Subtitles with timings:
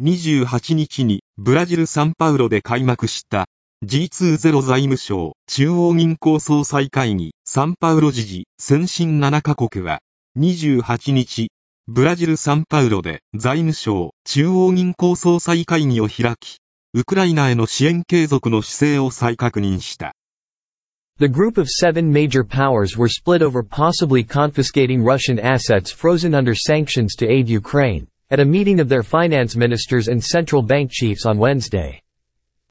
[0.00, 3.46] 28日にブラジル・サンパウロで開幕した
[3.84, 9.98] G20 財務省中央銀行総裁会議サンパウロ時事先進7カ国は
[10.38, 11.50] 28日
[11.88, 16.58] ブラジル・サンパウロで財務省中央銀行総裁会議を開き
[16.94, 20.14] ウクライナへの支援継続の姿勢を再確認した。
[21.18, 27.16] The group of seven major powers were split over possibly confiscating Russian assets frozen under sanctions
[27.18, 31.38] to aid Ukraine, at a meeting of their finance ministers and central bank chiefs on
[31.38, 32.00] Wednesday.